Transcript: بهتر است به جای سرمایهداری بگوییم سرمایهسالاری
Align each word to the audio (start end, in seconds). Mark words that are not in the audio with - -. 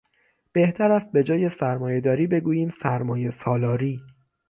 بهتر 0.51 0.91
است 0.91 1.11
به 1.11 1.23
جای 1.23 1.49
سرمایهداری 1.49 2.27
بگوییم 2.27 2.69
سرمایهسالاری 2.69 4.01